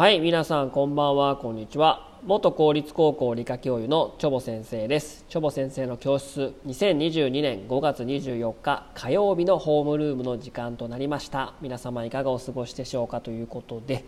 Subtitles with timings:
[0.00, 2.08] はい皆さんこんばんはこんにちは。
[2.24, 5.26] 元公立高校理科教諭のチョボ先生です。
[5.28, 11.52] チョボ先生の教室2022年5月24日火曜日のホームルームの時間となりました。
[11.60, 14.06] 皆様いかがお過ごしでしょうかということで、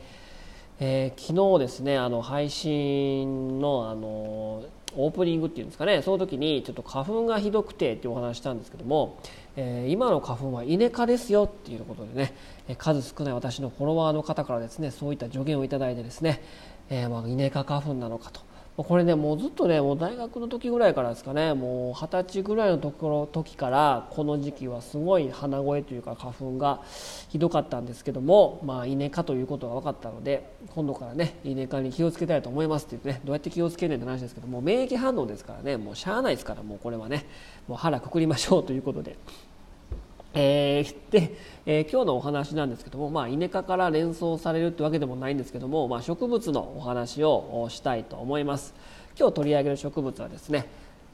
[0.80, 4.64] えー、昨日ですねあの配信のあの
[4.94, 9.18] オープニングっていうんですかねその時にちょっと花粉がひどくてっていうお話したんですけども、
[9.56, 12.34] えー、今の花粉はイネ科ですよっていうことでね
[12.78, 16.42] 数少ない私のフォロワーの方からですねそういった助言をいただいてですね、
[16.90, 18.40] えー、まあ、イネ科花粉なのかと
[18.76, 26.80] これねもうずっとねもう大学の時ぐらいからですかねもう二十歳ぐらいのところ時からこの時期はすごい鼻声というか花粉が
[27.28, 37.26] ひどかったんですけどもまあ稲科ということが分かったので今度からね稲科に気をつけたいと思いますって言ってねどうやって気をつけるねって話ですけども免疫反応ですからねもうしゃあないですからもうこれはね
[37.68, 39.18] もう腹くくりましょうということで。
[40.34, 48.74] えー、で、えー、今日のお話なんですけども、まあ、イネ科から連想されるってわけでもないんですけども、まあ、植物のお話をしたいと思います。
[49.18, 50.66] 今日取り上げる植物はですね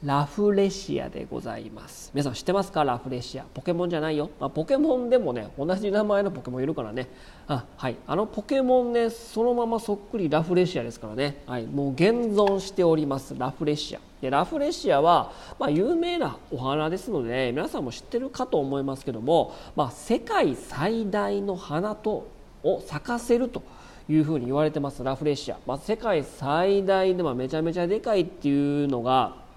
[0.05, 2.13] ラフレシアでございます。
[2.15, 2.85] 皆さん知ってますか？
[2.85, 3.45] ラフレシア。
[3.53, 7.09] ポケモンじゃないよ、まあ、ポケモンでもね同じ名前のポケモンいるからね。
[7.49, 7.97] あはい。
[8.07, 13.35] あのポケモンねそのままそっくりラフレシアですからね、はい、もう現存しております。
[13.37, 14.01] ラフレシア。
[14.21, 22.29] でラフレシアは、まあ、有名なお花ですので皆さんも知ってるかと思いますけども、まあ、世界最大の花と
[22.63, 23.65] を咲かせると
[24.09, 25.03] いうふうに言われてます。
[25.03, 29.48] ラフレシア、まあ、世界最大で、ま、めちゃめちゃでかいっていうのが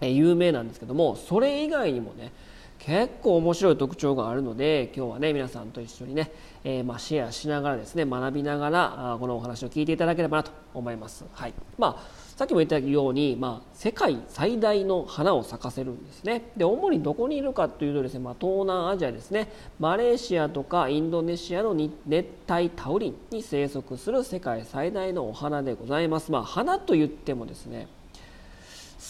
[0.00, 2.32] 有名なんですけどもそれ以外にもね
[2.78, 6.30] 結構面白い特徴があるので今日はね皆さんと一緒にね、
[6.64, 11.24] えー、まあ、シェアしながらですね学びながらあこのお話を聞いていただければなと思います。
[11.32, 11.54] はい。
[11.76, 16.52] まあさっきも言ったように、まあ、世界最大の花を咲かせるんですね。
[16.56, 19.50] で主にどこにいるかというとですね、まあ、東南アジアですね。
[19.80, 27.88] マレーシアとかインドネシアの熱帯タウリンに生息する世界最大のお花でございます、まあ、花といってもですね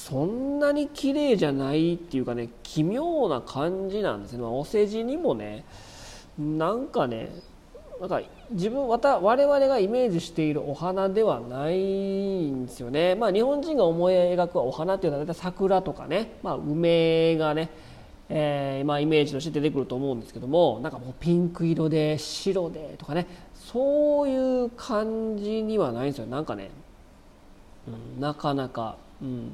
[0.08, 5.64] そんなに綺麗じゃないっていうかね奇妙な感じなんですね、まあ、お世辞にもね
[6.38, 7.30] なんかね
[8.00, 17.68] なんか自分また我々がイメージしているお花ではないんですよね、まあ、日本人が思い描くお花っていうのは大体桜とかね、まあ、梅がね、
[18.28, 23.26] えー、まあ、イメージとして出てくると思うんですけどもなんかもうピンク色で白でとかね。
[23.70, 26.26] そういう感じにはないんですよ。
[26.26, 26.70] なんかね、
[28.18, 29.52] なかなか、うん、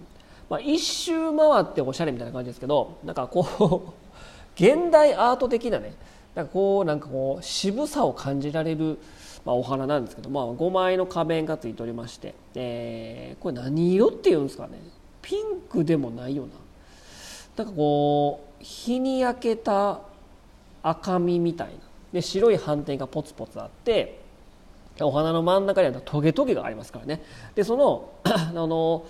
[0.48, 4.04] まあ、一周回っておしゃれみたいな感じですけどなんかこう
[4.62, 5.94] 現代アート的なね
[6.34, 8.98] なんかこうなんかこう渋さを感じられる、
[9.44, 14.78] まあ、お花なんですけど、まあ、5枚の花弁がついておりまして、えー、これ何色っていうんですかね
[15.22, 16.52] ピンクでもないような
[17.56, 20.00] なんかこう日に焼けた
[20.82, 21.74] 赤みみたいな
[22.12, 24.20] で白い斑点がポツポツあって
[25.00, 27.20] お花の真ん中にはトゲトゲがありますからね。
[27.56, 29.06] でその あの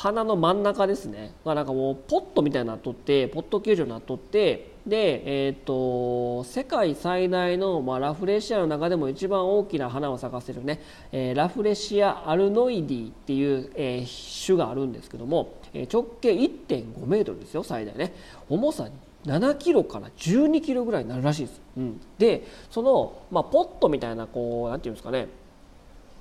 [0.00, 1.32] 花の真ん中ですね。
[1.44, 18.14] がなんかもうポットみたいになっとってポット形状になっとってで、えーと、世界最大の、まあ、ラフレシアの中でも一番大きな花を咲かせるね、えー、ラフレシアアルノイディっていう、えー、種があるんですけども、えー、直径1.5メートルですよ最大ね。
[18.48, 18.88] 重さ
[19.26, 25.26] 7キロから12キロぐらいになるらしいです、うん、でその、まあ、ポットみたいなこうなんていうんですかね。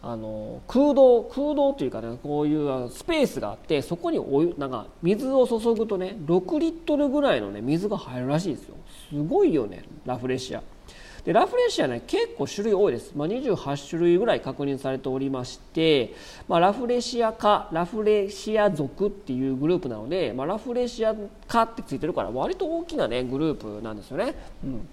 [0.02, 8.76] あの空洞空洞というかねこういうスペースがあってそこにお湯なんか水を注ぐとね6リットルぐらいのね水が入るらしいですよ。
[9.10, 10.62] すごいよねラフレシア。
[11.28, 16.14] でラフレシアね結構種類多いです、まあ、28種類ぐらい確認されておりまして、
[16.48, 21.14] まあ、ラフレシア科ラフレシア属っていうグループなので、まあ、ラフレシア
[21.46, 24.88] 科ってついてるから割と大きなねグループなんですよね、うん。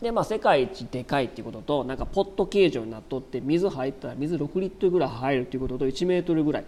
[0.00, 6.64] でまあ、世界一でかいっていうこととなんかポット形状になっとって水入ったら水6リットルぐらい入るっていうことと1メートルぐらい。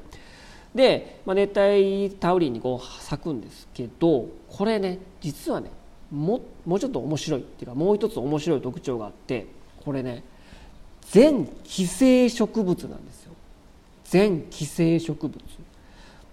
[0.75, 5.71] で、まあ、熱帯タウリンにこう咲くんですけどこれね実はね
[6.11, 9.47] ももうちょっと面白いっていうかもう一つ面白い特徴があって
[9.83, 10.25] これね
[11.11, 13.33] 全寄生植物なんですよ。
[14.05, 15.43] 全寄生植物。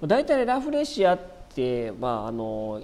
[0.06, 1.20] 大体ラフレシアっ
[1.56, 2.82] て、まあ、あの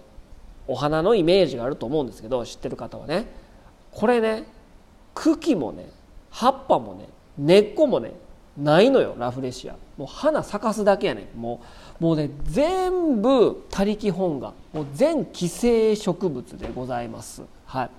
[0.67, 3.43] お花のイメージがあると思うんですけど知ってる方はね。
[3.95, 4.43] これね
[5.13, 5.89] 茎もね
[6.29, 7.07] 葉っぱもね
[7.37, 8.13] 根っこもね
[8.57, 9.75] ないのよラフレシア。
[9.97, 11.61] もう花咲かすだけやねも
[11.99, 14.53] うもうね全部他力本願。
[14.73, 17.41] もう全寄生植物でございます。
[17.65, 17.89] はい。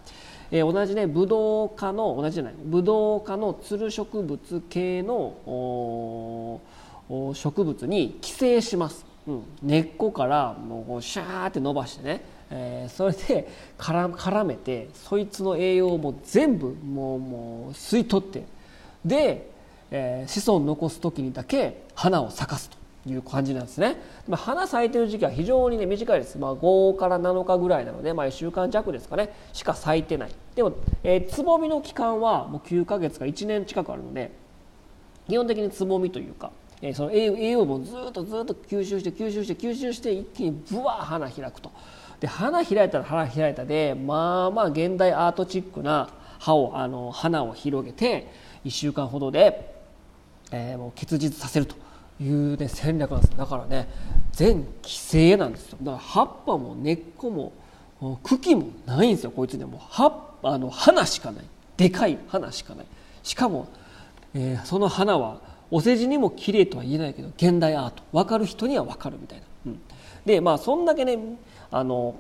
[0.50, 6.60] えー、同じねブドウ科の同じじゃないブドウ科のつる植物系の
[7.34, 12.36] 植物に寄生します、うん、根っこからもうこうシャーって伸ばしてね。
[12.48, 18.44] えー、それで絡絡めてそいつの栄養も全部もうもう吸い取って。
[19.04, 19.50] で、
[19.90, 22.76] えー、子孫残す時にだけ花を咲かすと
[23.08, 23.96] いう感じなんですね、
[24.28, 29.32] まあ、花咲いてる時期は非常にね短いです、まあ、5から7日ぐらいなので、まあ、1週間弱ですかね。
[29.52, 30.30] しか咲いてない。
[30.54, 30.72] でも、
[31.04, 34.32] えー、つぼみの期間はもう9ヶ月か1年近くあるので
[35.28, 36.52] 基本的につぼみというか、
[36.82, 41.70] え、その栄養分をずっとずっと吸収して吸収して吸収して一気にぶわー花開くと。
[42.20, 46.08] で花開いたら花開いたでまあまあ現代アートチックな
[46.38, 48.30] 葉をあの花を広げて
[48.64, 49.74] 1週間ほどで、
[50.50, 51.76] えー、もう結実させると
[52.20, 53.88] いう、ね、戦略なんですだからね
[54.32, 55.78] 全規制なんですよ。
[55.82, 57.52] だから葉っぱも根っこも
[58.22, 59.78] 茎もないんですよこいつでも。
[59.78, 60.12] 葉
[60.42, 61.44] あの花しかない。
[61.76, 62.86] でかい花しかない。
[63.22, 63.68] しかも、
[64.34, 65.40] えー、その花は
[65.70, 68.02] お世辞にも綺麗とは言えないけど現代アート。
[68.12, 69.80] 分かる人には分かるみたいな、うん、
[70.24, 71.18] でまあそんだけね
[71.70, 72.16] あの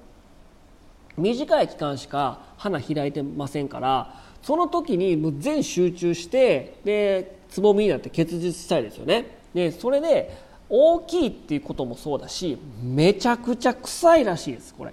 [1.16, 9.38] 短い期間しか花開いてませんからその時にもう全集中してでつぼみになって結実したいですよね。
[9.54, 10.36] でそれで
[10.68, 14.92] 大きいっていうこともそうだしめちゃくちゃ臭いらしいですこれ。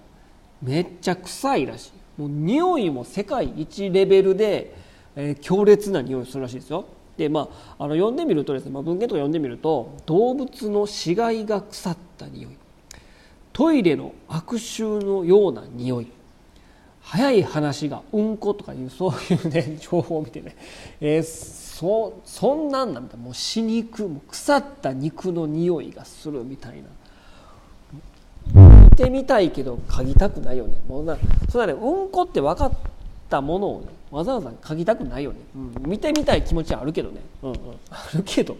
[0.62, 2.22] めっちゃ臭いらしい。
[2.22, 4.74] もう匂いも世界一レベルで、
[5.16, 6.86] えー、強烈な匂いするらしいですよ
[7.18, 12.58] でまああの読んでみるとですね、まあ、文献とか読んでみると動物の死骸が腐った匂い
[13.52, 16.08] トイレの悪臭のような匂い
[17.04, 20.56] 早い話がうんことかいうそういうね情報を見てね、
[21.00, 23.18] えー、そそんなんなんだ。
[23.18, 26.90] もう死肉もう腐った肉の匂いがするみたいな。
[28.90, 30.76] 見てみたいけど嗅ぎたくないよね。
[30.88, 31.18] もうな
[31.50, 32.72] それはねうんこって分かっ
[33.30, 37.58] たものを、ね、わざわざ嗅ぎたくないよね、うん、見てみたい気持ちはあるけどね、うんうん、
[37.90, 38.56] あるけど。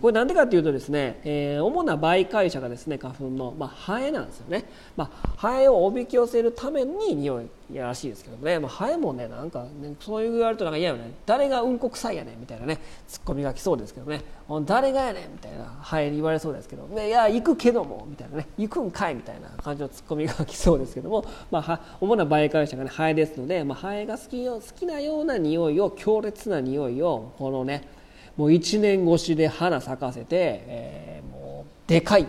[0.00, 4.64] これなんでかっていうとですね、えー、主な媒介者がですね花粉の、まあ、ハエなんですよね、
[4.96, 11.10] まあ、ハエをおびき寄せるために匂いやらしいですけどね、まあ、ハエもねなんかねそういう言われるとなんか嫌よね。
[11.26, 14.22] 誰がうんこ臭いやねんみたいなねツッコミが来そうですけどね。
[14.66, 18.46] 誰がやねんみたいなハエに言われそうですけど、いや行くけどもみたいなね。
[18.58, 27.88] 行くんかいみたいな感じのツッコミが来そうですけども、まあ、主な媒介者がねハエですので、まあ、ハエが好きよ好きなような匂いを強烈な匂いをこのね
[28.36, 30.26] もう1年越しで花咲かせて、
[30.66, 32.26] えー、もうでかい。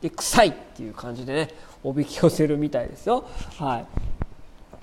[0.00, 1.48] で臭いっていう感じでね
[1.84, 3.24] おびき寄せるみたいですよ。
[3.56, 3.86] はい。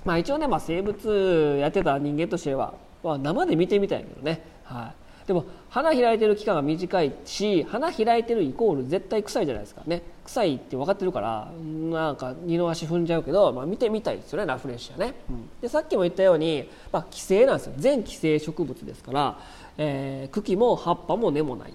[0.04, 4.94] まあ、一応ね、まあ、生物やってた人間としては、まあ、生で見てみたいけどね、はい、
[5.30, 9.82] でも花開いてる期間が短いし花開いてるイコール絶対臭いじゃないですか。
[9.86, 10.02] ね。
[10.24, 17.74] 臭いって分かってるからなんか二の足踏んじゃうけど、まあ、見てみたいですよねラフレッシュはね、うん、でさっきも言ったように、まあ、寄生なんですよ。
[17.76, 19.38] 全寄生植物ですから
[19.78, 21.74] えー、茎も葉っぱも根もない、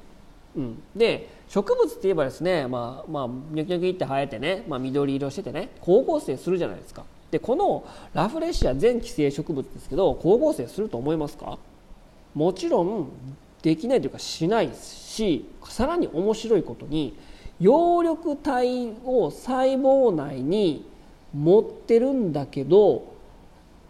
[0.57, 7.05] うん、で植物って言えばですねまあまあニョキニョキって生えてね、まあ、緑色しててね光合成するじゃないですか。
[7.31, 11.57] でこのラフレシア全寄生植物ですけど光合成すると思いますか？
[12.35, 13.09] もちろん
[13.65, 17.17] できないというかしないしさらに面白いことに
[17.59, 20.87] 葉緑体を細胞内に
[21.33, 23.15] 持ってるんだけど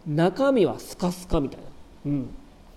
[0.08, 1.66] 中身はスカスカみたいな、
[2.06, 2.30] うん、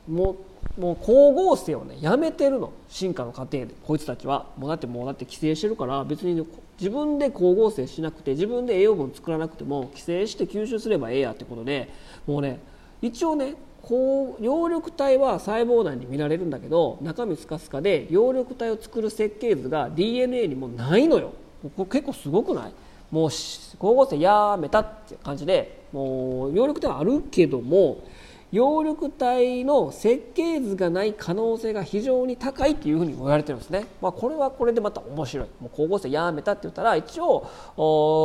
[0.09, 0.37] も
[0.77, 2.73] もう光合成をねやめてるの。
[2.89, 3.69] 進化の過程で。
[3.85, 4.47] こいつたちは。
[4.57, 6.47] もうだってもうだって寄生してるから別に、
[6.79, 11.89] 自分で光合成しなくて自分で栄養分作らなくても寄生して吸収すればええやってことで
[12.25, 12.61] もうね
[13.03, 13.57] 一応ね
[13.89, 21.33] 葉緑体は細胞内に見られるんだけど中身スカスカで葉緑体を作る設計図が DNA にもないのよ。
[21.77, 22.73] これ結構すごくない？
[23.11, 28.05] もう光合成やめたって感じでもう葉緑体はあるけども
[28.53, 35.47] 葉緑体の設計図がない可能性が非常に高いというふうに言われてるんですね、まあ、これはこれでまた面白い。
[35.61, 37.47] もう光合成やめたって言ったら一応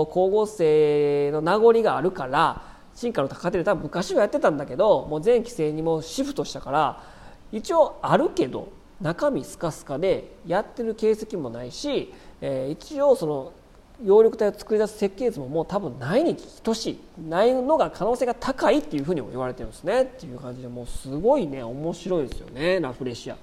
[0.10, 7.03] 光合成の名残があるから進化の高手で多分昔はやってたんだけどもう全規制にもシフトしたから
[7.51, 8.71] 一応あるけど
[9.01, 13.53] 中身スカスカでやってる形跡もないし、えー、一応その
[14.01, 23.38] 葉緑体を作り出す設計図ももう多分ないに等しいないのが可能性が高いっていうふうにも言われてるんですねっていう感じでもうすごいね面白いですよねラフレシア。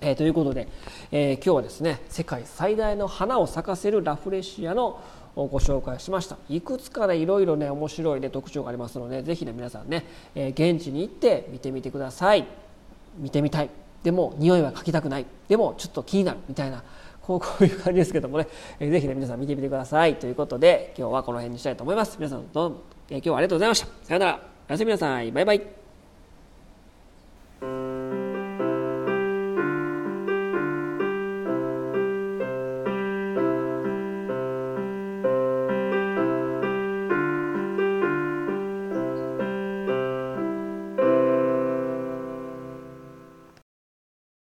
[0.00, 0.66] えー、ということで、
[1.12, 5.00] えー、今日はですね世界最大の花を咲かせるラフレシアの
[5.34, 6.36] ご紹介しました。
[6.48, 12.46] いくつかねいろいろね面白いね特徴がありますのでぜひね皆さんね、えー、現地に行って見てみてください。
[13.18, 13.70] 見てみたい。
[14.02, 15.26] でも匂いは嗅ぎたくない。
[15.48, 16.82] でもちょっと気になるみたいな
[17.22, 18.48] こう こういう感じですけどもね、
[18.78, 20.16] えー、ぜひね皆さん見てみてください。
[20.16, 22.16] ということで今日はこの辺にしたいと思います。
[22.18, 22.76] 皆さんどうも、
[23.08, 23.86] えー、今日はありがとうございました。
[23.86, 24.40] さようなら。
[24.68, 25.32] おやすみなさい。
[25.32, 25.81] バイバイ。